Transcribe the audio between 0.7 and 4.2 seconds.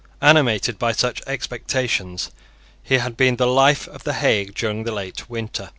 by such expectations he had been the life of the